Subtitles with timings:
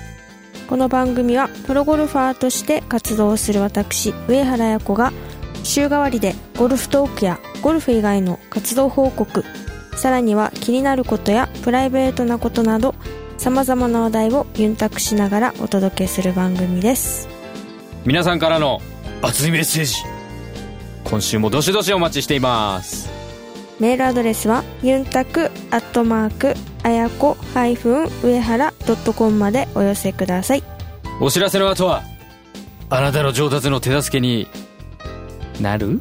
[0.69, 5.11] この番組はプロゴルファーとして活動する私上原彩子が
[5.63, 9.45] 週替わりでゴルフトークやゴルフ以外の活動報告
[9.97, 12.95] さらには気になることやプライベートなことなど
[13.37, 17.29] さまざまな話題をユンタクしながらお届けする番組です。
[18.05, 18.81] 皆さんからの
[19.23, 19.95] 熱いメッセージ。
[21.05, 23.09] 今週もどしどしお待ちしています。
[23.79, 30.65] メールアドレスはユンタクアットマークあやこ上原ドットコムまでお寄せください。
[31.21, 32.03] お知らせの後は
[32.91, 34.49] あなたの上達の手助けに
[35.63, 36.01] なる？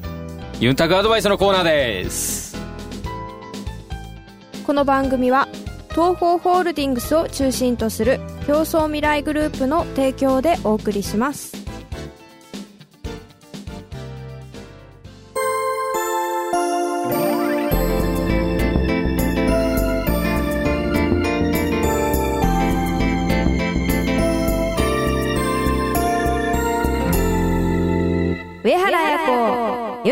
[0.59, 2.57] ユンタクアドバイスのコーナーです。
[4.65, 5.47] この番組は
[5.89, 11.56] 東方ホールディングスを中心とする競争未来グループの提供でお送りします。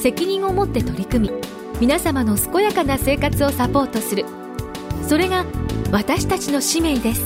[0.00, 1.34] 責任を持って取り組み
[1.78, 4.24] 皆様の健やかな生活をサポートする。
[5.06, 5.44] それが
[5.90, 7.24] 私たちの使命です。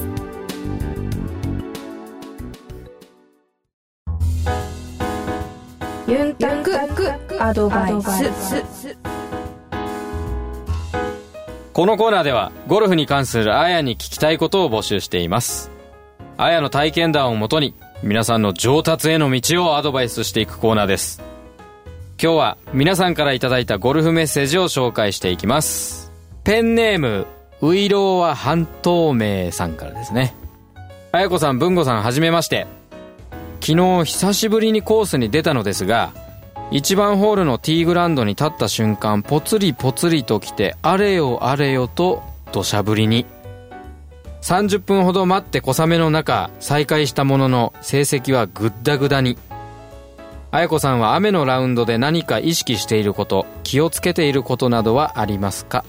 [6.09, 6.73] ユンタク
[7.41, 8.97] アドバイス。
[11.73, 15.71] このコーナーではゴルフに関するあやに聞きたいことを募集しています。
[16.37, 21.34] あやの体験談をもとに皆さんの上達への道をアドバイスしていくコーナーです
[22.23, 26.13] 今日は皆さんからいただいたゴルフメッセージを紹介していきます。
[26.45, 27.27] ペンネーム
[27.61, 30.35] ウイローは半透明さんからですね。
[31.13, 32.67] あやこさん文吾さんはじめまして。
[33.61, 36.13] 昨日久しぶりにコースに出たのですが
[36.71, 42.23] 1番ホールのティーグラウンドに立った瞬間ポツリポツリと来てあれよあれよと
[42.53, 43.27] 土砂降りに。
[44.43, 49.39] 30分ほど待って小雨の中再開したものの成績はグッダグダに。
[50.55, 55.85] 綾子さんは雨のラウンドで何か意識していること気をつけていることなどはありますか？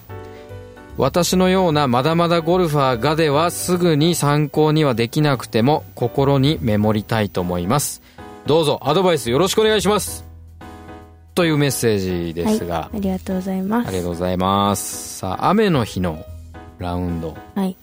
[0.97, 8.01] 私のようなまだまだゴルファーがではすぐに参考にはできなくても心にメモりたいと思います。
[8.47, 10.25] どうぞアドバイスよろしくお願いします。
[11.35, 11.99] というメッセー
[12.29, 13.87] ジですが、はい、ありがとうございます。
[13.87, 15.19] ありがとうございます。
[15.19, 16.25] さあ雨の日の
[16.79, 17.37] ラウンド。
[17.53, 17.77] はい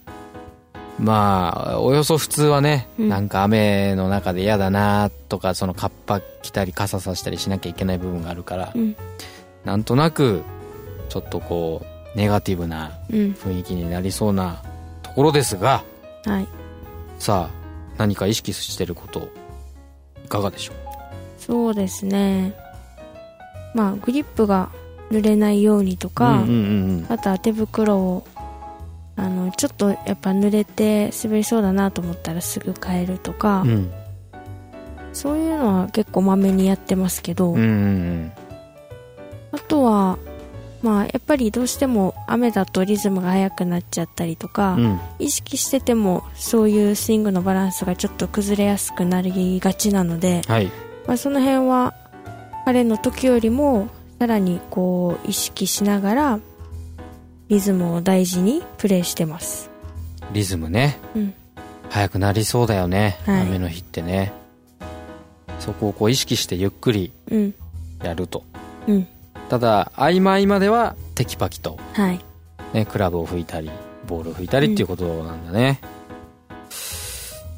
[0.99, 3.09] まあおよそ普通はね、うん。
[3.09, 8.95] なんか雨の中で嫌だなとかそのカッパ着たり傘さしたりしなきゃいけない部分があるから、うん。
[9.65, 10.43] なんとなく
[11.09, 13.17] ちょっとこうネガティブなうん。
[13.33, 14.61] 雰囲気になりそうな
[15.01, 15.83] ところですが
[16.25, 16.47] はい。
[17.19, 17.63] さあ
[17.97, 19.29] 何か意識してること
[20.25, 20.75] いかがでしょう？
[21.39, 22.53] そうですね。
[23.73, 24.69] まあグリップが
[25.11, 26.51] 濡れないようにとか、うんうんう
[27.01, 28.25] んあとは手袋を
[29.57, 33.69] ちょっとやっぱ濡れて滑りそうだなと思ったらすぐ変えるとか、うん。
[33.69, 33.93] うん
[35.13, 38.31] そういうのは結構まめにやってますけど、うんうん。
[39.51, 40.17] あとは
[40.81, 44.99] まあやっぱりどうしても雨だとリズムが速くなっちゃったりとか、うん。
[45.19, 50.71] 意識しててもそういうスイングのバランスがちょっと崩れやすくなりがちなので、はい。
[51.05, 51.93] まあ、その辺は
[52.65, 53.89] 彼の時よりも
[54.19, 56.39] さらにこう意識しながら
[57.53, 59.69] リズムを大事にプレーしてます。
[60.31, 60.97] リズムね。
[61.15, 61.33] うん。
[61.87, 63.41] 速くなりそうだよね、はい。
[63.41, 64.33] 雨の日ってね。
[65.59, 67.53] そこをこう意識してゆっくりうん。
[68.01, 68.43] やると。
[68.87, 69.07] うん。
[69.49, 72.19] ただ合間合間ではテキパキと、はい。
[72.73, 73.69] ね、クラブを吹いたり
[74.07, 75.79] ボールを吹いたりっていうことなんだね、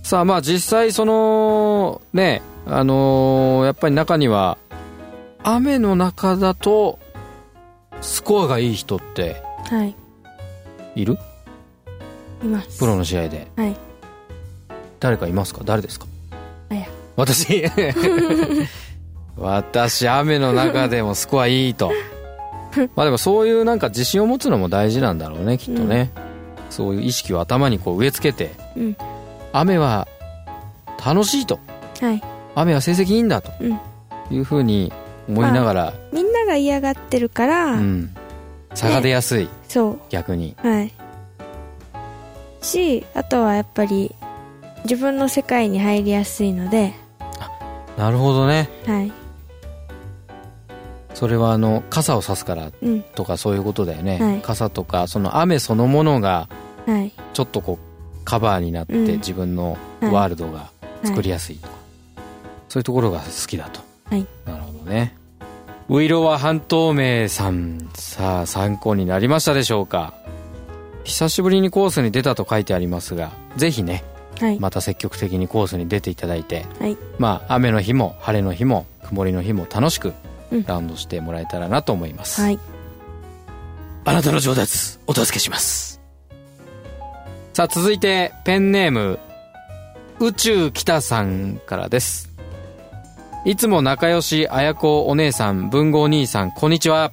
[0.04, 4.58] さあまあ実際そのねあのーやっぱり中には
[5.42, 7.00] 雨の中だと
[8.02, 9.96] スコアがいい人ってはい。
[10.96, 11.18] いる？
[12.44, 12.80] います。
[12.80, 13.48] プロの試合で。
[13.56, 13.76] はい。
[15.00, 15.62] 誰かいますか？
[15.66, 16.06] 誰ですか？
[16.70, 16.88] あや。
[17.16, 17.66] 私？
[19.38, 21.92] 私雨の中でもスコアいいと。
[22.96, 26.12] まあでもそういうなんか自信を持つのも大事なんだろうねきっとね、
[26.70, 28.98] そういう意識を頭にこう植え付けてうん。
[29.54, 30.08] 雨は
[31.06, 31.60] 楽しいと。
[32.02, 32.22] はい。
[32.56, 33.80] 雨は成績いいんだとうん。
[34.36, 34.92] いうふうに
[35.30, 38.16] 思いながら、みんなが嫌がってるから、うん、
[38.76, 40.56] 差が出やすい、そ逆に。
[40.64, 40.92] うはい。
[42.62, 44.14] しあとはやっぱり
[44.84, 46.94] 自分の世界に入りやすいので。
[47.98, 48.70] なるほどね。
[48.86, 49.12] はい。
[51.14, 53.02] それはあの傘を差すからうん。
[53.02, 54.42] とかそういうことだよね、はい。
[54.42, 56.50] 傘とかその雨そのものが
[56.86, 57.14] はい。
[57.34, 59.06] ちょっとこうカバーになってうん。
[59.06, 60.12] 自分のはい。
[60.12, 60.70] ワールドが
[61.04, 61.74] 作りやすいとか、
[62.68, 63.80] そういうところが好きだと、
[64.10, 64.26] はい。
[64.46, 65.16] なるほどね
[65.88, 67.90] ウイロは半透明さん。
[67.94, 70.14] さあ参考になりましたでしょうか。
[71.04, 74.04] 久しぶりにコースに出たと書いてありますがぜひね
[74.40, 74.60] はい。
[74.60, 76.98] また積極的にコースに出ていただいてはい。
[77.20, 80.14] まあ雨の日も晴れの日も曇りの日も楽しく
[80.52, 80.64] うん。
[80.64, 82.60] ラウンドしてもらえたらなと思います、はい。
[84.06, 86.02] あなたの上達お助けします。
[87.54, 89.20] さあ続いてペンネーム
[90.20, 92.35] 宇宙北さんからです
[93.46, 97.12] いつも仲良しあやこお姉さん文豪兄さんこんにちは。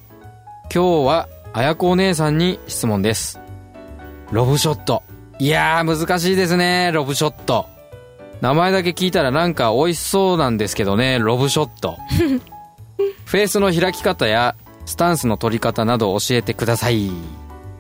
[0.75, 3.39] 今日はあやこお姉さんに質問です。
[4.31, 5.03] ロブショット。
[5.39, 6.91] いやー難しいですね。
[6.91, 7.67] ロブショット。
[8.41, 11.19] 名前だけ聞いたらなんか美味しそうなんですけどね。
[11.19, 11.99] ロブショット。
[13.27, 14.55] フェースの開き方や
[14.87, 17.11] スタンスの取り方など教えてください。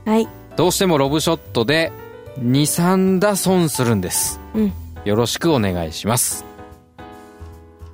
[0.04, 0.28] はい。
[0.56, 1.90] どうしてもロブショットで
[2.42, 4.38] 23打損するんです。
[4.54, 4.72] うん。
[5.06, 6.51] よろしくお願いします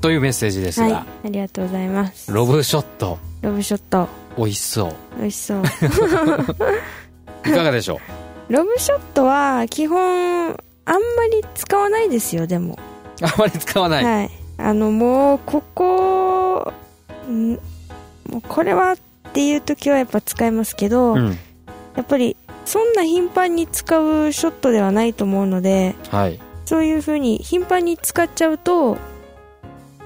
[0.01, 2.33] というメッセージですが、はいありがとうございます。
[2.33, 3.19] ロブショット。
[3.43, 4.09] ロブショット。
[4.37, 4.95] 美味しそう。
[5.19, 5.63] 美味しそう。
[7.49, 8.01] いかがでしょ
[8.49, 10.51] ロブショットは基本
[10.85, 10.99] あんま
[11.31, 12.79] り使わないですよでも。
[13.21, 14.31] うあまり使わない、はい。
[14.59, 16.73] あのもうここ
[17.29, 17.59] んも
[18.39, 18.97] うこれはっ
[19.33, 21.39] ていう時はやっぱ使いますけど、うん。
[21.97, 26.39] やっぱりそんな頻繁に使うショットではないと思うのではい。
[26.65, 28.99] そういう風に頻繁に使っちゃうと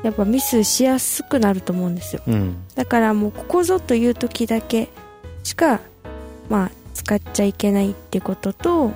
[0.02, 2.22] やっぱミスしやすくなると思うんですよ。
[2.26, 2.56] うん。
[2.74, 4.88] だからもうここぞという時だけ
[5.44, 5.80] しか
[6.48, 8.92] まあ使っちゃいけないってことと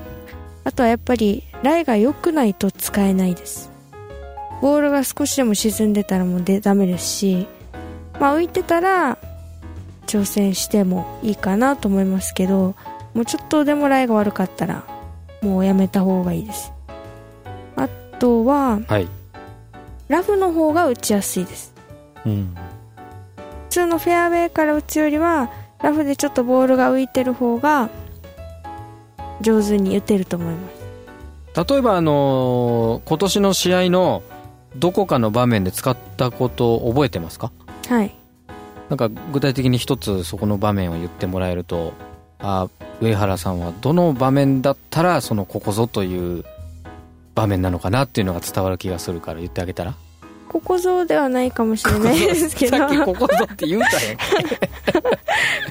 [0.65, 3.71] あとはやっぱりライが良くないと使えないです。
[4.63, 7.47] ボールが少しでも沈んでたらもうでダメですし
[8.19, 9.19] まあ浮いてたら
[10.07, 12.75] 挑戦してもいいかなと思いますけど
[13.15, 14.85] もうちょっとでもライが悪かったら
[15.43, 16.73] もうやめた方がいいです。
[17.77, 17.89] あ
[18.19, 19.09] とははい、
[20.09, 21.75] ラフの方が打ちやすいです。
[22.25, 22.55] うん、
[23.69, 25.51] 普通のフェアウェイから打つよりは
[25.83, 27.91] ラフでちょっとボールが浮いてる方が
[29.41, 30.71] 上手に打てると思いま
[31.55, 31.71] す。
[31.71, 34.23] 例えばあのー今年の試合の
[34.77, 37.51] どこかの場面で使ったことを覚えてますか？
[37.89, 38.15] はい。
[38.89, 41.93] なんか具体的に一つそこの場面を言ってもらえると
[42.39, 42.69] あ
[43.01, 46.45] 上原さんはどの場面だったらそのここぞという
[47.37, 49.95] 場面なのかなっていうのが伝わる気がするから言ってあげたら。
[50.49, 52.79] ここぞではないかもしれないですけど。
[52.79, 53.89] さっきここぞって言うた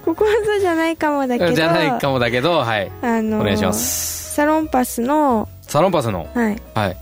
[0.06, 1.50] ここぞじゃないかもだけど。
[1.50, 2.92] よじゃないかもだけどはい。
[3.02, 4.36] あのーお願いします。
[4.36, 6.28] サロンパスの、サロンパスの？
[6.34, 6.98] はい、はい。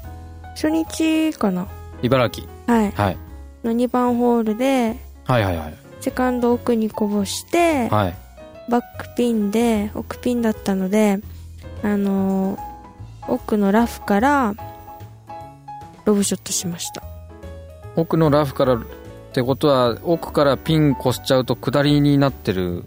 [0.55, 1.67] 初日かな、
[2.01, 2.47] 茨城。
[2.67, 3.17] はい、はい。
[3.65, 4.95] の2番ホールで
[5.25, 5.73] はいはいはい。
[5.99, 8.15] セカンド奥にこぼして、はい。
[8.69, 11.19] バックピンで奥ピンだったので
[11.81, 12.72] あのー
[13.27, 14.55] 奥のラフから
[16.05, 17.03] ロブショットしました。
[17.95, 18.79] 奥のラフからっ
[19.33, 22.85] てことは奥からピン越しちゃうと下りになってる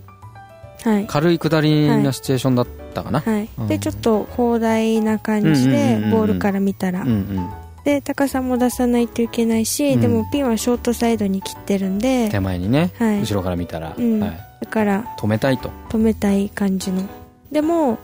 [0.85, 1.07] はい。
[1.07, 3.69] 軽い下りなシチュエーションだったかな、はい、うん。
[3.69, 7.51] でちょっと砲台な感じでボールから見たら、うんうん。
[7.85, 10.01] で高さも出さないといけないし、うん。
[10.01, 13.21] でもピンはショートサイドに切ってるんで手前にね、はい。
[13.21, 14.21] 後ろから見たら、うん。
[14.21, 17.03] はい、だから止めたいと、止めたい感じの。
[17.51, 17.99] でも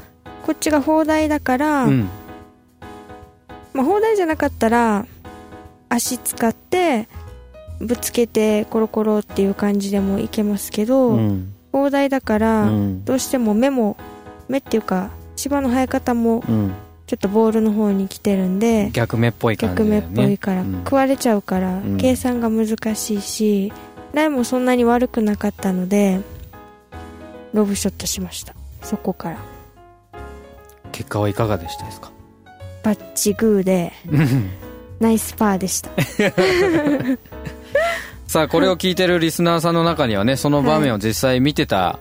[0.45, 2.09] こっちが砲台だから、うん
[3.73, 5.07] まあ、砲台じゃなかったら
[5.89, 7.09] 足使って
[7.81, 11.55] ぶつけてコロコロっていう感じでもいけますけど、うん。
[11.73, 13.05] 砲台だから、うん。
[13.05, 13.97] どうしても目も
[14.49, 16.73] 目っていうか芝の生え方もうん。
[17.05, 20.73] ちょっとボールの方に来てるんで逆目っぽい感じ逆目っぽいから、うん。
[20.85, 21.97] 食われちゃうから、うん。
[21.99, 23.73] 計算が難しいし
[24.15, 26.21] ライもそんなに悪くなかったので
[27.53, 28.55] ロブショットしました。
[28.83, 29.39] そこから。
[30.93, 32.11] 結果はいかがでしたですか？
[32.83, 33.93] バッチグーで
[35.01, 35.91] ナイスパーでした。
[38.27, 41.99] さあこれを聞いてるリスナーさんの中にはねその場面を実際見てた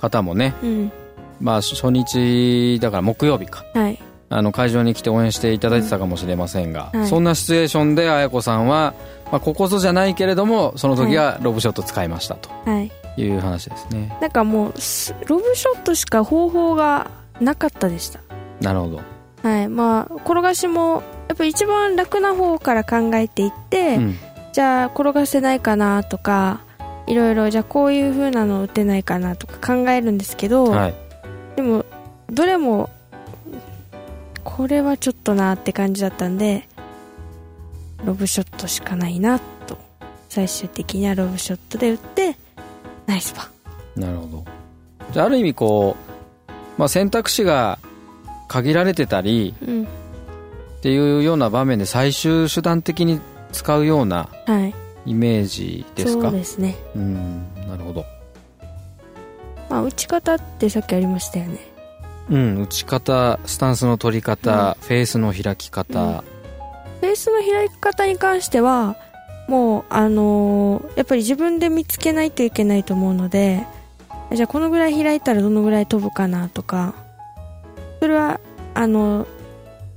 [0.00, 0.92] 方もね、うん。
[1.40, 3.64] まあ初日だから木曜日か。
[3.74, 3.98] はい。
[4.32, 7.06] あの会場に来て応援していただいてたかもしれませんが、はい。
[7.08, 8.94] そんなシチュエーションで綾子さんは、
[9.32, 12.90] まあ、ここぞじゃないけれどもその時はロブショット使いましたと、はい。
[13.16, 14.16] いう話ですね。
[14.20, 17.10] なんかもうすロブショットしか方法が
[17.40, 18.20] なかったでした。
[18.60, 19.00] なるほど、
[19.42, 24.18] はいまあ転がしもやっぱ一番楽な方から考えていって、うん。
[24.52, 26.60] じゃあ転がせないかなとか
[27.06, 30.94] いろいろじゃあこういう風なの打てないかなとか考えるんですけど、はい。
[31.56, 31.84] でも
[32.28, 32.90] どれも
[34.42, 36.66] これはちょっとなって感じだったんで
[38.04, 39.78] ロブショットしかないなと。
[40.28, 42.36] 最終的にはロブショットで打って
[43.06, 44.00] ナイスパー。
[44.00, 44.44] なるほど。
[45.12, 45.96] じゃあある意味こ
[46.48, 47.78] う、まあ、選択肢が
[48.50, 49.84] 限られてたりうん。
[49.84, 49.86] っ
[50.82, 53.20] ていうような場面で最終手段的に
[53.52, 54.74] 使うようなはい。
[55.06, 56.30] イメージですか？
[56.30, 56.76] そうですね。
[56.96, 57.44] うん。
[57.68, 58.04] なるほど。
[59.68, 61.58] まあ打ち方ってさっきありましたよね。
[62.28, 62.62] うん。
[62.62, 66.24] 打ち方スタンスの取り方、フェースの開き方、
[67.00, 68.96] フェースの開き方に関しては
[69.48, 73.64] もうあのーやっぱり自分で見つけないといけないと思うので
[74.32, 76.94] じゃあこのぐらい開いたらどのぐらい飛ぶかなとか
[78.00, 78.40] それは
[78.74, 79.26] あの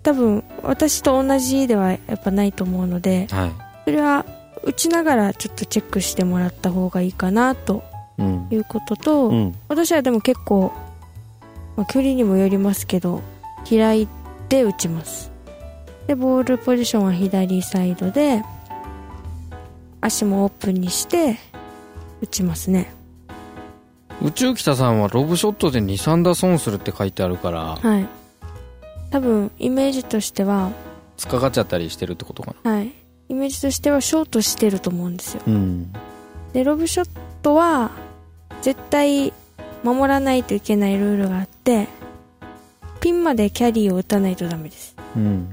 [0.04, 3.52] 多分私と同じではやっぱないと思うのではい。
[3.86, 4.26] それは
[4.64, 7.84] 打ちながらちょっとチェックしてもらった方がいいかなと
[8.18, 8.48] うん。
[8.52, 9.56] いうことと、うん。
[9.68, 10.72] 私はでも結構、
[11.76, 13.22] まあ、距離にもよりますけど
[13.68, 14.08] 開い
[14.50, 15.32] て打ちます。
[16.08, 18.44] でボールポジションは左サイドで
[20.02, 21.38] 足もオープンにして
[22.22, 22.92] 打ちますね
[24.22, 28.08] 宇宙北さんはロブショットで23打損するって書いてあるからはい。
[29.12, 30.72] 多分イメージとしては
[31.18, 32.72] 突っかかっちゃったりしてるってことかな。
[32.72, 32.92] はい。
[33.30, 35.44] イメージとしてはショートしてると思うんですよ。
[35.48, 35.94] うん。
[36.54, 37.10] でロブショッ
[37.42, 37.92] トは
[38.62, 39.34] 絶対
[39.84, 41.88] 守らないといけないルールがあって
[43.02, 44.96] ピンまでキャリーを打たないとダメです。
[45.16, 45.48] うん。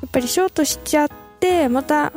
[0.00, 1.08] やっぱりショートしちゃっ
[1.38, 2.12] てまた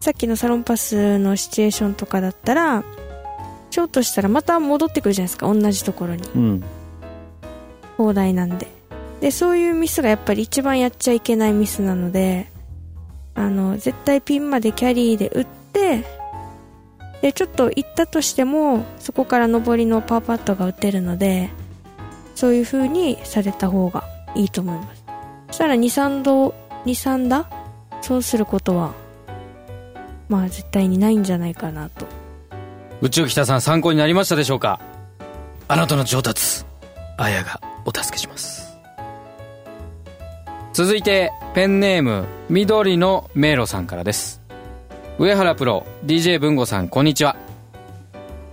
[0.00, 2.84] さっきのサロンパスのシチュエーションとかだったら
[3.74, 5.52] ショートしたらまた戻ってくるじゃないですか。
[5.52, 6.22] 同じところに。
[6.36, 6.64] うん。
[7.96, 8.68] 砲台なんで。
[9.20, 12.46] でそういうミスがやっぱり一番やっちゃいけないミスなので
[13.34, 16.04] あの絶対ピンまでキャリーで打って
[17.20, 21.50] でちょっと行ったとしてもそこから上りのパーパットが打てるので
[22.36, 24.04] そういう風にされた方が
[24.36, 25.04] いいと思います。
[25.48, 26.54] そしたら23度
[26.84, 27.48] 23打？
[28.02, 28.92] そうすることは
[30.28, 32.06] まあ絶対にないんじゃないかなと
[33.02, 34.80] 宇宙北さん参考になりましたでしょうか？
[35.68, 36.64] あなたの上達
[37.16, 38.76] あやがお助けします。
[40.72, 44.40] 続いてペンネーム緑の迷路さんからです。
[45.18, 47.36] 上原プロ DJ 文吾さんこんにちは。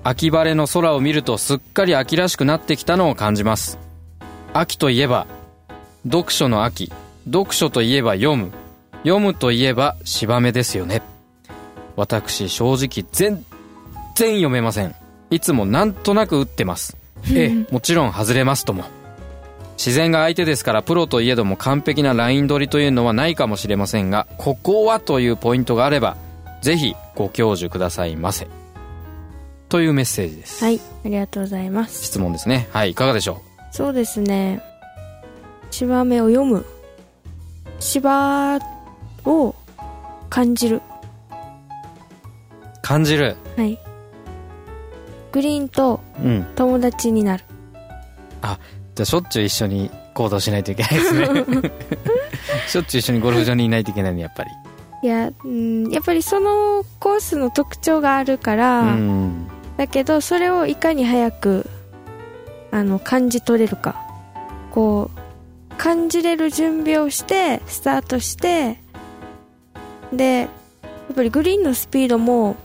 [0.03, 3.79] 秋晴れの空を見るとすっかり秋らしくなってきたのを感じます。
[4.53, 5.27] 秋といえば
[6.03, 6.91] 読書の秋。
[7.25, 8.51] 読書といえば読む。
[9.03, 11.01] 読むといえば芝目ですよね。
[11.95, 13.43] 私正直全
[14.15, 14.95] 然読めません。
[15.29, 16.97] いつもなんとなく打ってます。
[17.33, 18.85] ええもちろん外れますとも。
[19.77, 26.17] 自然が相手ですからプロといえども完璧なライン取りというのはないかもしれませんがここはというポイントがあれば
[26.61, 28.47] ぜひご教授くださいませ。
[29.69, 32.03] というメッセージです、はいありがとうございます。
[32.03, 32.67] 質問ですね。
[32.71, 33.41] はいいかがでしょ
[33.71, 34.61] そうですね。
[35.71, 36.65] 芝目を読む。
[37.79, 38.59] 芝
[39.25, 39.55] を
[40.29, 40.77] 感じる。
[40.77, 40.81] う
[42.81, 43.35] 感じる。
[43.55, 43.79] はい
[45.31, 46.47] グリーンとうん。
[46.55, 47.43] 友達になる。
[48.95, 51.25] じゃあしょっちゅう一緒に行動しないといけないですね。
[52.67, 54.49] しょっちゅう一緒にゴルフ場にいないといけないねやっぱり。
[55.03, 59.47] いやうんやっぱりそのコースの特徴があるから、うん。
[59.77, 61.69] だけどそれをいかに早く
[62.71, 63.95] あの感じ取れるか。
[64.71, 68.77] こう感じれる準備をしてスタートして
[70.13, 70.45] でや
[71.11, 72.55] っぱりグリーンのスピードも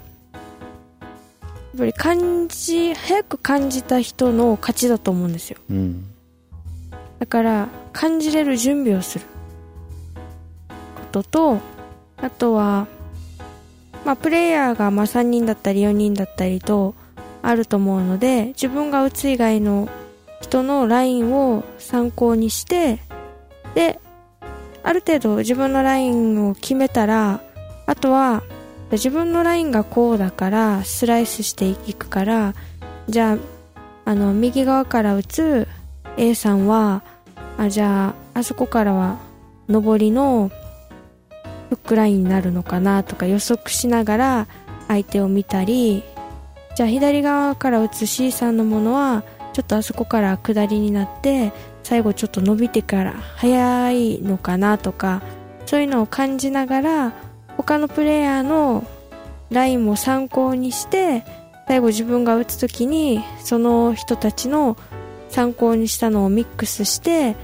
[1.77, 5.59] ぱり感じ早く感じた人の勝ちだと思うんですよ。
[5.71, 6.05] うん。
[7.19, 9.25] だから感じれる準備をする。
[10.69, 11.61] ことと
[12.19, 12.87] あとは、
[14.05, 16.95] まあ、プレイヤーがまあ3人だったり4人だったりと
[17.43, 19.89] あると思うので自分が打つ以外の
[20.41, 22.99] 人のラインを参考にして
[23.75, 23.99] で
[24.83, 27.41] ある程度自分のラインを決めたら
[27.87, 28.43] あとは
[28.93, 32.55] 自分のラインがこうだからスライスしていくから
[33.09, 33.39] じゃあ
[34.11, 35.67] あの右側から打つ
[36.17, 37.03] A さんは
[37.59, 39.19] あじゃああそこからは
[39.69, 40.51] 上りの
[41.71, 44.47] フックラインになるのかなとか予測しながら
[44.89, 46.05] 相手を見たり
[46.77, 51.53] じゃあ左側から打つ C さんのものはちょっとあそこから下りになって
[51.83, 55.23] 最後ちょっと伸びてから速いのかなとか
[55.65, 57.13] そういうのを感じながら
[57.67, 58.87] 他のプレイヤーの
[59.51, 61.25] ラインも参考にして
[61.67, 64.77] 最後自分が打つ時にその人たちの
[65.31, 67.35] 参考にしたのをミックスして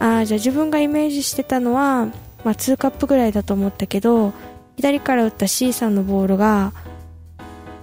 [0.00, 2.12] ああじゃあ自分がイメージしてたのは、ま
[2.46, 4.32] あ、2カップぐらいだと思ったけど
[4.76, 6.72] 左から打った C さんのボールが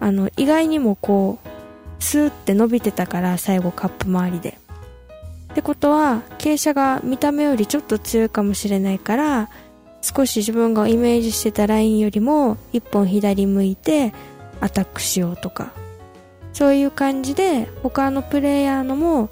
[0.01, 4.57] あの意外にもこうスーって伸びてたから最後カップ周りで。
[5.51, 9.49] ってことは傾斜が見た目よりちょっと強いかもしれないから
[10.01, 14.13] 少し自分がイメージしてたラインよりも一本左向いて
[14.61, 15.71] アタックしようとか。
[16.53, 19.29] そういう感じで他のプレイヤーのも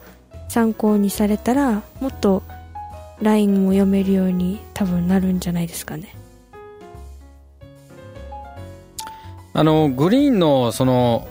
[0.50, 2.44] 参考にされたらもっと
[3.22, 6.16] ラインも読めるように多分なるんじゃないですかね。
[9.54, 11.28] あのグリーンのその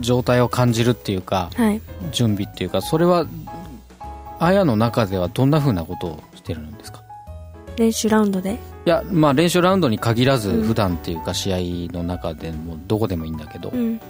[0.00, 3.26] 状態を感じるっていうか、はい、準備っていうかそれは
[4.40, 7.02] あやの中ではどんなふうなことをしてるんですか？
[7.76, 8.58] 練習ラウンドで？
[8.86, 11.58] いやまあ練習ラウンドに限らず普段っていうか試合
[11.92, 14.00] の中でもどこでもいいんだけど、うん、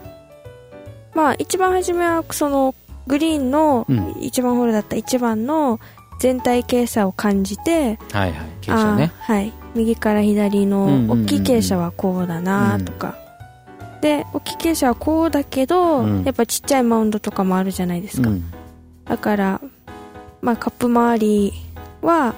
[1.15, 2.75] まあ一番初めはその
[3.07, 5.81] グリーンの1番ホールだった1番の
[6.19, 9.13] 全体傾斜を感じて、はいはい傾斜ね。
[9.21, 9.53] はい。
[9.75, 13.15] 右から左の大きい傾斜はこうだなとか、
[14.01, 18.51] で大きい傾斜はこうだけど、うん、やっぱちっちゃいマウンドとかもあるじゃないですか、うん、
[19.05, 19.61] だから
[20.41, 21.53] まあカップ周り
[22.01, 22.35] は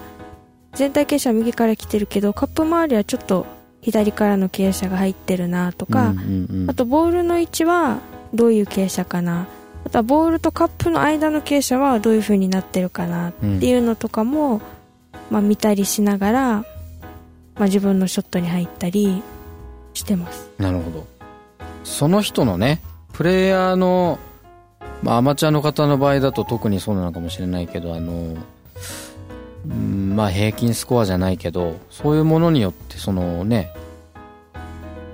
[0.79, 3.47] 全体傾斜は右から来てるけどカップ周りはちょっと
[3.81, 7.99] 左からの傾斜が入ってるなとか、うんうんうん、あとボールの位置は
[8.33, 9.49] どういう傾斜かな。
[9.85, 14.61] あとはボールとカップの間の傾斜はどういう風になってるかなっていうのとかも、うん、
[15.31, 16.65] まあ、見たりしながら、ま
[17.61, 19.23] あ、自分のショットに入ったり
[19.95, 20.49] してます。
[20.59, 21.07] なるほど。
[21.83, 22.83] その人のね
[23.15, 24.21] プレイヤーの、
[25.03, 28.37] まあ、アマチュアの方の場合だと特にそうなのかもしれないけどあの
[29.69, 33.73] まあ平均スコアじゃないけどそういうものによってそのね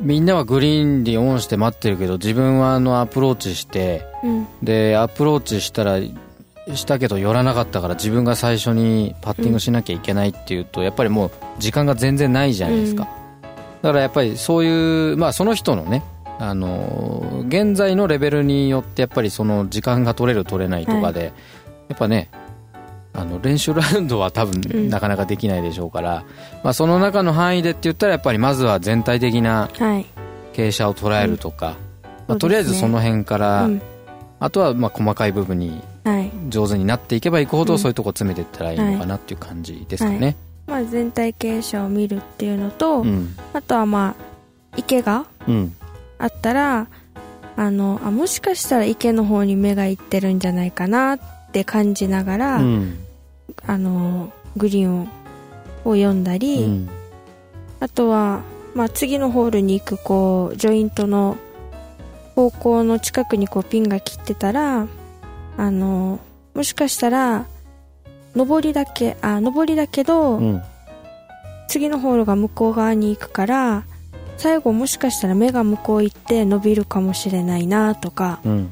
[0.01, 5.99] みんなはグリーンでオンして待ってるけど自分はあのアプローチして、うん、でアプローチしたら
[6.75, 16.03] したけど寄らなかったから自分が最初にパッティングしなきゃいけないっていうと、やっぱりもう時間が全然ないじゃないですか、うん、だからやっぱりそういうまあその人のね
[16.39, 21.33] あの現在のレベルによってやっぱりその時間が取れる取れないとかで、はい、
[21.89, 22.31] やっぱね
[23.17, 26.25] あの練習ラウンドは多分なかなかできないでしょうから、うん、
[26.65, 30.07] まあ、その中の範囲でって言ったらやっぱりまずは全体的な傾
[30.77, 31.75] 斜を捉えるとか、はい、
[32.29, 33.83] まあ、とりあえずその辺から、うん、
[34.41, 35.81] あとはまあ細かい部分に
[36.49, 40.37] 上手になっていけばいくほどそういうとこ詰めていったらいいのかなっていう感じですかね。
[40.67, 43.05] はい、まあ、全体傾斜を見るっていうのと、
[43.53, 44.25] あとはまあ
[44.77, 45.25] 池が
[46.19, 46.89] あったら、
[47.57, 52.99] あのあもしかしたら池の方に目がいってるんじゃないかなって感じながら、うん、
[53.65, 55.03] あのグリーン
[55.85, 56.89] を読んだり、うん、
[57.81, 58.43] あとは、
[58.75, 61.37] まあ、次のホールに行くこうジョイントの
[62.35, 64.89] 方向の近くにこうピンが切ってたら
[65.57, 66.19] あの
[66.55, 67.47] もしかしたら
[68.35, 70.63] 上りだけあ上りだけど、うん、
[71.69, 73.85] 次のホールが向こう側に行くから
[74.37, 78.71] 最後もしかしたら目が向こう行って伸びるかもしれないなとか、うん、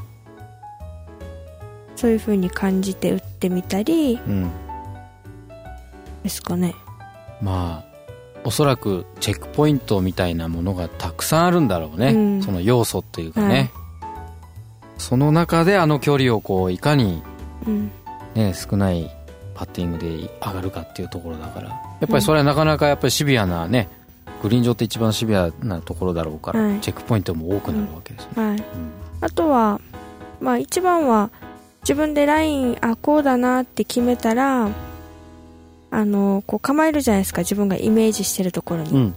[2.02, 4.50] そういう風に感じて打ってみたり、うん。
[6.24, 6.74] ですかね。
[7.40, 7.92] まあ
[8.42, 13.70] おそらくチェックポイントみたいなものがたくさんあるんだろうね、うん、その要素っていうかね、はい、
[14.98, 17.22] その中であの距離をこういかに、
[18.34, 19.08] ね、少ない
[19.54, 20.08] パッティングで
[20.44, 21.68] 上がるかっていうところだから。
[21.68, 23.88] やっぱりそれはなかなかやっぱりシビアなね
[24.42, 28.64] グリーン上って一番シビアなところだろうから、はい、チェックポイントも多くなるわけですね、はい、
[29.20, 29.80] あとは
[30.40, 31.30] まあ一番は
[31.82, 34.68] 自分でラインあこうだなって決めたら
[35.90, 37.42] あのこう構えるじゃないですか。
[37.42, 39.14] 自分がイメージしてるところに、うん、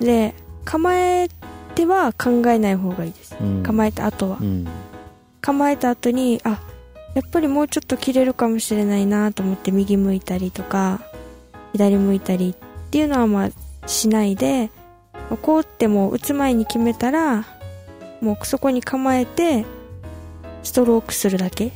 [0.00, 1.28] で構え
[1.74, 4.66] ては考えない方がいいです、うん、構えた後は、うん、
[5.40, 6.60] 構えた後にあ
[7.14, 11.00] やっぱりもうちょっと切れるかもしれないなと思って右向いたりとか
[11.72, 14.70] 左向いたりっていうのはまあしないで
[15.42, 17.44] こうっても打つ前に決めたら
[18.20, 19.64] もうそこに構えて
[20.62, 21.72] ストロークするだけ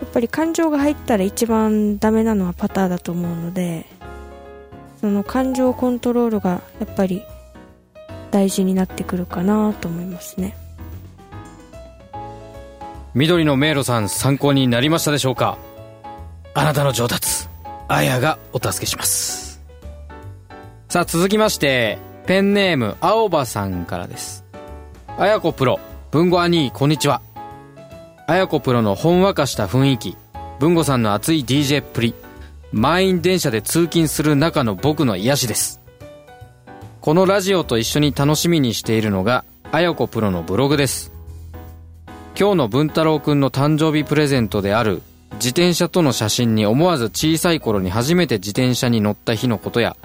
[0.00, 3.86] やっぱり感情が入ったら一番ダメなのはパターだと思うので
[5.00, 7.22] その感情コントロールがやっぱり
[8.30, 10.56] 大事になってくるかなと思いますね。
[13.14, 15.56] 緑の迷路さん参考になりましたでしょうか？
[16.52, 17.48] あなたの上達
[17.88, 19.62] あやがお助けします。
[20.88, 24.44] さあ続きましてペンネーム青葉さんからです。
[25.16, 25.80] あやこプロ
[26.10, 27.22] 文吾兄こんにちは。
[28.28, 30.16] 綾子プロのほんわかした雰囲気。
[30.58, 32.14] 文吾さんの熱い DJ っぷり。
[32.72, 35.80] 満員電車で通勤する中の僕の癒しです。
[37.00, 41.12] このラジオと一緒に楽しみにしているのがあやこプロのブログです。
[42.38, 45.02] 今日の文太郎くんの誕生日プレゼントである
[45.34, 49.96] 自転車との写真に思わず小さい頃に初めて自転車に乗った日のことや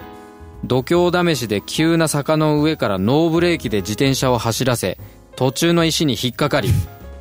[0.64, 4.96] 度胸試しで急な坂の上からノーブレーキで自転車を走らせ
[5.36, 6.70] 途中の石に引っかかり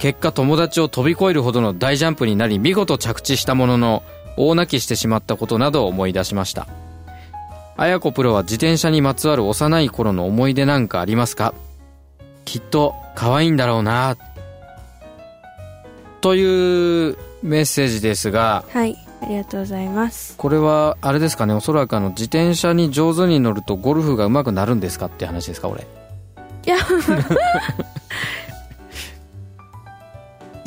[0.01, 4.03] 結果友達を飛び越えるほどの大ジャンプになり見事着地したものの
[4.35, 6.67] 大泣きしてしまったことなどを思い出しました。
[7.77, 11.53] あやこプロは自転車にまつわる幼い頃の思い出なんかありますか？
[12.45, 14.17] きっと可愛いんだろうな。
[16.21, 20.35] というメッセージですがはいありがとうございます。
[20.35, 21.53] これはあれですかね？
[21.53, 25.85] おそらくあの自転車に上手に乗るとゴルフが上手くなるんですかって話ですか俺
[26.65, 26.77] いや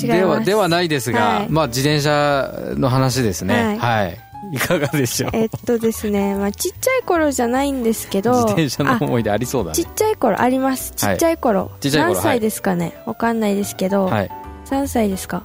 [0.06, 1.46] ではではないですが、はい。
[1.48, 3.54] まあ自転車の話ですね。
[3.54, 3.78] はい。
[3.78, 4.18] はい、
[4.52, 5.30] い、かがでしょう？
[5.34, 9.74] えっとですね、まあ、ちっちゃい頃じゃないんですけど自転車のあ思い出ありそうだね。
[9.76, 10.92] ちっちゃい頃あります。
[10.96, 12.94] ちっちゃい頃、ちっちゃい頃何歳ですかね？
[13.06, 14.30] わかんないですけど、はい。
[14.66, 15.42] 3歳ですか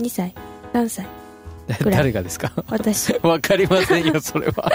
[0.00, 0.34] ？2歳。
[0.72, 1.06] 3歳？
[1.80, 1.98] ぐらい。
[1.98, 2.52] 誰がですか？
[2.68, 3.14] 私。
[3.22, 4.70] わかりませんよそれは。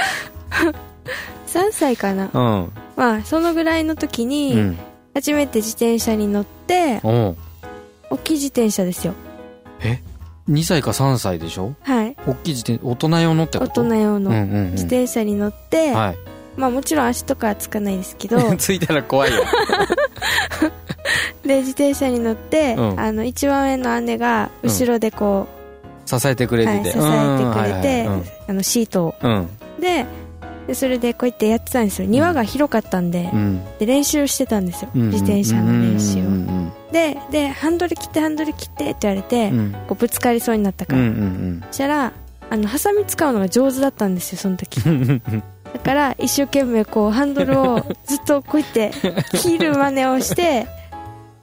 [1.47, 2.29] 3歳かな。
[2.33, 2.71] うん。
[2.95, 4.77] まあそのぐらいの時うにん。
[5.15, 7.37] 初めて自転車に乗っておう
[8.09, 9.13] 大きい自転車ですよ。
[9.81, 10.01] え
[10.49, 11.73] ？2歳か3歳でしょ？
[11.83, 12.15] はい。
[12.27, 14.71] 大きい自転大人用のってこ大と人用のうんうんうん。
[14.71, 16.17] 自転車に乗って、はい。
[16.57, 19.43] まあもちろん足とかはつかないですけど ついたら怖いよ。
[21.45, 22.99] で自転車に乗って、うん。
[22.99, 25.47] あの一番上の姉が後ろでこ
[26.05, 28.07] 支えてくう、れてて、はい、支えてくれて、
[28.47, 29.15] あのシートを。
[29.21, 29.47] うん。
[29.79, 30.05] で
[30.67, 32.07] でそれでこうやってやってたんですよ。
[32.07, 33.61] 庭が広かったんで,、うん。
[33.79, 35.09] で練習してたんですよ、うん。
[35.09, 36.58] 自転車の練習を、うん
[36.91, 39.59] ででハンドル切ってハンドル切ってって言われて、うん。
[39.59, 42.13] うんこうぶつかりそうになったから、うんうんそしたら
[42.51, 44.81] あのハサミ使うのが上手だったんですよその時。
[44.85, 45.21] う ん
[45.71, 48.91] だから一生懸命こうハンドルをずっとこうやって
[49.37, 50.67] 切る真似をして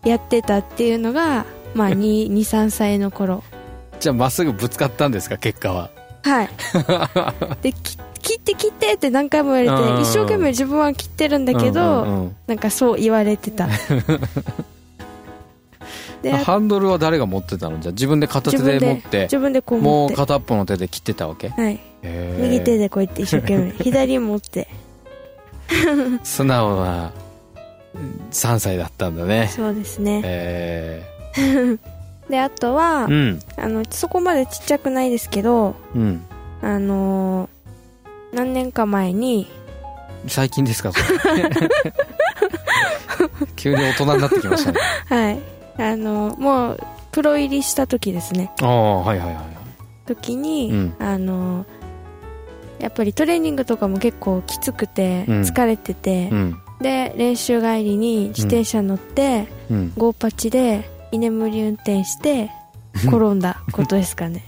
[0.05, 3.45] やってたっていうのがまあ23歳の頃。
[4.01, 5.91] じゃあまっすぐぶつかったんですか結果は。
[6.23, 6.49] はい。
[7.63, 9.97] でき切って切ってって何回も言われうん。
[9.99, 12.37] て一生懸命自分は切ってるんだけど、うんうんうん。
[12.49, 13.69] なんかそう言われてた。
[13.69, 13.73] で
[16.33, 17.81] ハンドルは誰が持ってたの？
[17.81, 20.17] じゃあ自分で片手で持って自分でこうもう持って。
[20.17, 21.49] 片っぽの手で切ってたわけ？
[21.51, 21.81] はい。
[22.41, 24.69] 右手でこうやって一生懸命 左持って。
[26.23, 27.13] 素直な
[28.31, 29.49] 3歳だったんだね。
[29.51, 30.21] そうですね。
[30.25, 31.03] え。
[32.31, 33.41] であとは、ー、うん。
[33.57, 36.23] あのそこまでちっちゃくないですけどうん。
[36.63, 37.49] あのー
[38.37, 39.49] 何年か前に
[40.27, 40.93] 最近ですか？
[40.93, 40.99] そ
[41.35, 41.51] れ。
[43.57, 44.79] 急に大人になってきましたね。
[45.09, 45.39] はい
[45.79, 46.81] あのーもう
[47.13, 48.51] プロ入りした時ですね。
[48.61, 49.45] ああはいはいはい。
[50.07, 50.95] 時に、うん。
[50.99, 51.67] あのー
[52.79, 55.41] やっぱりトレーニングとかも結構きつくてうん。
[55.43, 56.59] 疲れてて、うん。
[56.81, 59.93] で練習帰りに自転車乗って、うん。
[59.97, 62.51] ゴーパチで居眠り運転して
[63.07, 64.45] 転んだことですかね。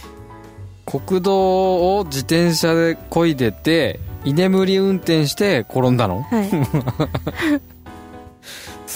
[0.86, 6.22] 国道を自転車で漕いでて居眠り運転して転んだの？
[6.22, 6.48] はい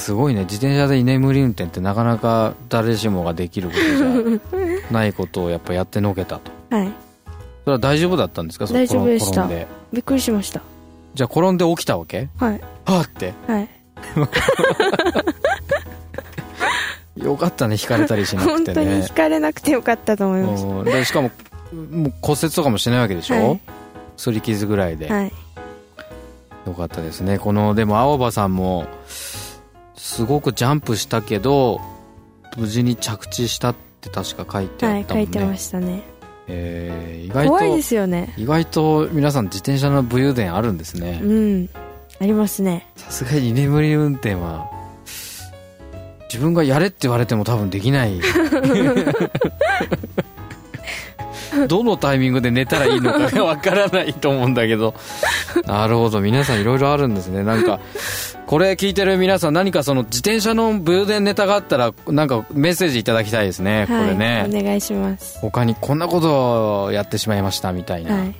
[0.01, 0.41] すごいね。
[0.43, 6.51] 自転車で居眠り運転ってなかなか誰しもができることじゃ ないことをやっぱやってのけたと。
[6.75, 6.89] はい。
[7.65, 8.67] それは大丈夫だったんですか？
[8.67, 9.49] 大丈夫でした。
[9.93, 10.63] びっくりしました。
[11.15, 12.29] じゃあ転んで起きたわけ？
[12.39, 12.53] はい。
[12.55, 13.35] はあって。
[13.47, 13.69] はい。
[17.23, 17.77] よかったね。
[17.81, 20.85] 引かれたりしなく本当にてね引かれなくてよかったと思いましうん。
[20.85, 21.31] でしかも
[21.73, 23.61] もう骨折とかもしてないわけでしょ、はい。
[24.17, 25.33] 擦り傷ぐらいで、たはい。
[26.67, 27.39] よかったですね。
[27.39, 28.87] このでも青葉さんも
[30.03, 31.79] すごくジャンプしたけど
[32.57, 36.03] 無事に着地したって確か書いてあはいったもんね、書いてましたね。
[36.49, 38.35] えー意外怖いとですよね。
[38.39, 41.21] 意外と皆さん自転車の武勇伝あるんですね。
[41.23, 41.69] うん
[42.19, 42.89] ありますね。
[42.97, 44.69] さすがに居眠り運転は
[46.33, 48.21] 自分がやれって言われても多分できない。
[51.69, 54.95] どのタイミングで寝たらいいのかがわからないと思うんだけど。
[55.67, 57.43] なるほど皆さんいろいろあるんですね。
[57.45, 57.81] なんか
[58.51, 64.41] これ聞いてる皆さん何かその自転車の武勇伝ネタがあったらなんかメッセージいただきたいですね、これね。
[64.41, 65.39] はいお願いします。
[65.39, 68.35] 他にこんなことをやってしまいましたみたいな、はい。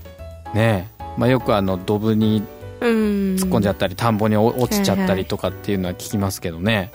[0.53, 0.91] ね。
[1.17, 2.43] まあ、よくあのドブに
[2.81, 2.91] うん。
[3.37, 6.91] 突っ込んじゃったり、田んぼに落ちちゃったはいはいりとかっていうのは聞きますけどね、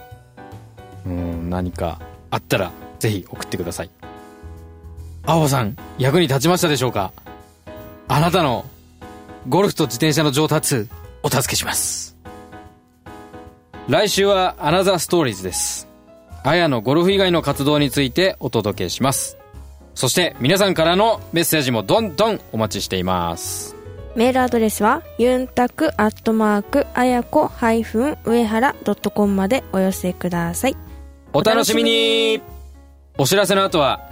[1.06, 2.02] うん何か
[2.32, 3.90] あったらぜひ送ってください。
[5.26, 7.14] 青葉さん役に立ちましたでしょうか？
[8.10, 8.66] あなたの
[9.48, 10.90] ゴルフと自転車の上達
[11.24, 12.05] お助けします
[13.88, 15.88] 来週はアナザーストーリーズです。
[16.44, 19.38] あやのゴルフ以外の活動についてお届けします。
[19.94, 23.76] そして皆さんからのメッセージもどんどんお待ちしています。
[24.16, 30.78] メールアドレスはユンタクアットマークあやこ上原ドットコムまでお寄せください。
[31.32, 32.42] お楽しみに。
[33.20, 34.10] お知らせの後は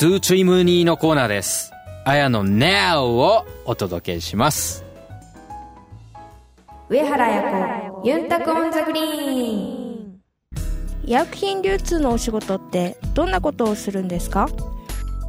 [0.00, 1.72] Do チュイムニーのコーナーです。
[2.04, 4.84] あやの Now をお届けします。
[6.88, 10.20] 上原やこユンタクオンザグリーン。
[11.04, 14.48] 医薬品流通のお仕事ってどんなことをするんですか？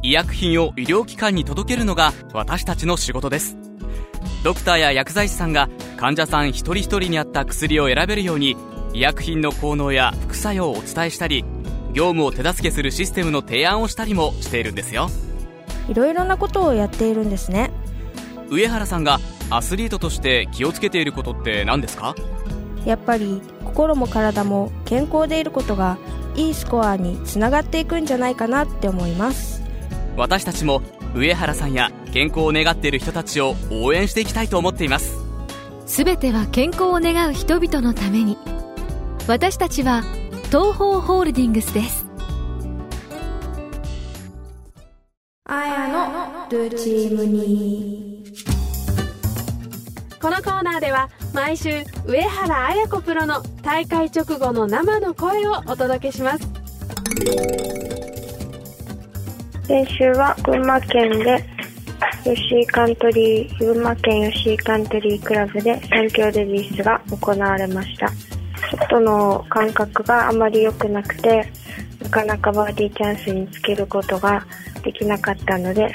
[0.02, 3.56] 医薬品を医療機関に届けるのが私たちの仕事です。
[4.44, 8.56] ドクターや薬剤師さんが患者さん一人一人に合った薬を選べるように
[8.94, 11.44] 医薬品の効能や副作用をお伝えしたり
[11.92, 15.08] 業務を手助けするシステムの提案をしたりもしているんですよ。
[15.88, 17.72] いろいろなことをやっているんですね。
[18.48, 19.18] 上原さんが
[19.50, 22.14] アスリートとして気をつけていることって何ですか？
[22.84, 25.98] やっぱり心も体も健康でいることが
[26.36, 29.62] いいスコアにつながっていくんじゃないかなって思います。
[30.16, 30.82] 私たちも
[31.14, 35.16] 上原さんや健康を願っている人たちを応援していきたいと思っています。
[35.86, 38.36] すべては健康を願う人々のために。
[39.26, 40.02] 私たちは
[40.46, 42.06] 東方ホールディングスです。
[45.44, 48.24] あやのルチームに。
[50.20, 56.48] このコーナーでは毎週上原綾子プロの大会直後の生の声をお届けします。
[59.66, 61.44] 先週は群馬県で
[62.24, 68.08] 吉井カントリー群馬県吉井カントリークラブで三強レディースが行われました。
[68.08, 71.50] ショットの感覚があまり良くなくて
[72.02, 74.44] なかなかバーディーチャンスにつけることが
[74.82, 75.94] できなかったので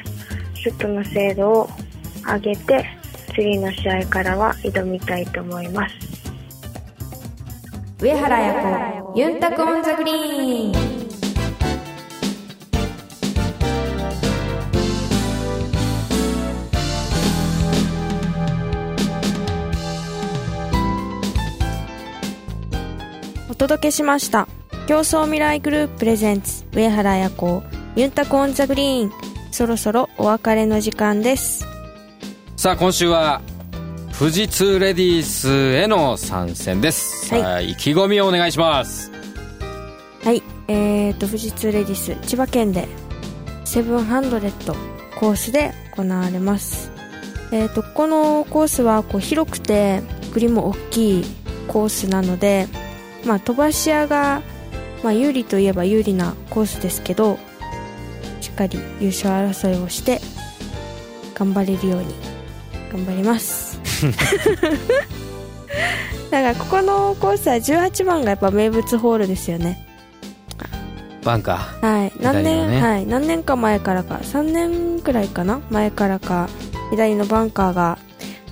[0.53, 1.69] ショットの精度を
[2.25, 2.85] 上げて
[3.35, 5.95] 次の試合からは挑みたいと思います。
[7.99, 8.53] 上原や
[9.01, 11.05] こユンタクオンザグリーン。
[23.49, 24.47] お届けしました。
[24.87, 27.63] 共創未来グループプレゼンツ上原彩子
[27.95, 29.11] ユンタクオンザグリーン。
[29.51, 31.74] そろそろお別れの時間です。
[32.65, 33.41] さあ今週は
[34.17, 37.41] 富士通レディースへの参戦です、はい。
[37.43, 39.11] さあ意気込みをお願いします。
[40.23, 40.41] はい。
[40.67, 42.87] えーと富士通レディス千葉県で
[43.65, 44.73] セブンハンドレッド
[45.19, 46.89] コースで行われます。
[47.51, 50.01] えーとこのコースはこう広くて
[50.33, 51.23] グリも大きい
[51.67, 52.65] コースなので
[53.27, 54.41] まあ飛ばし屋が、
[55.03, 57.37] まあ、有利といえば有利なコースですけど
[58.41, 60.19] しっかり優勝争いをして
[61.35, 62.34] 頑張れるように
[62.95, 63.79] 頑張ります。
[66.31, 69.85] だからここのコースは18番がやっぱ名物ホールですよね。
[71.23, 72.13] バンカはい。
[72.21, 72.81] 何年、ね。
[72.81, 73.05] はい。
[73.05, 74.15] 何年か前からか。
[74.15, 75.59] 3年くらいかな？
[75.69, 76.47] 前からか。
[76.91, 77.97] 左のバンカーが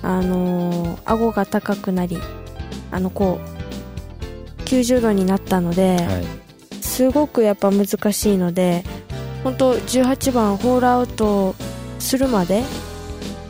[0.02, 2.18] あのー顎が高くなり
[2.90, 3.38] あのこ
[4.58, 6.24] う90度になったので、ーはい。
[6.82, 8.84] すごくやっぱ難しいので
[9.42, 11.54] 本当18番ホールアウト
[11.98, 12.62] するまで、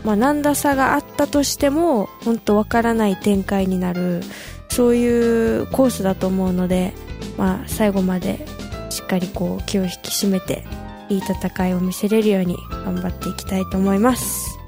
[0.04, 4.20] まあ、何打差があったとしても本当わからない展開になる
[4.68, 6.92] そういうコースだと思うので、
[7.38, 8.46] まあ、最後まで
[8.90, 10.64] しっかりこう気を引き締めて
[11.08, 14.58] いい戦いを見せれるように頑張っていきたいと思います。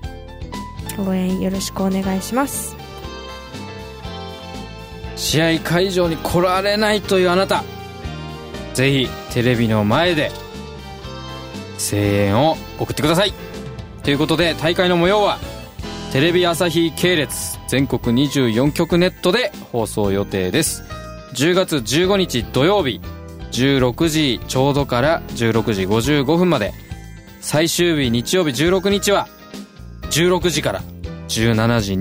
[0.99, 2.77] 応援よろしくお願いします。
[5.16, 7.64] 試合会場に来られないというあなた
[8.75, 10.31] ぜひテレビの前で
[11.79, 13.56] 声援を送ってください。
[14.07, 15.37] ということで大会の模様は
[16.12, 20.85] テレビ朝日系列全国24局ネットで放送予定です。
[21.35, 23.01] 10月15日土曜日
[23.51, 26.73] 16時ちょうどから16時55分まで。
[27.40, 29.27] 最終日日曜日16日は
[30.03, 30.83] 16時から
[31.27, 31.95] 17時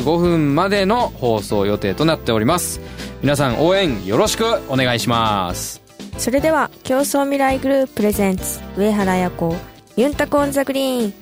[0.00, 2.80] 25分までの放送予定となっております。
[3.20, 5.82] 皆さん応援よろしくお願いします。
[6.16, 9.54] それでは競争未来グループプレゼンツ上原彩子
[9.98, 11.21] ユンタコンザグリーン。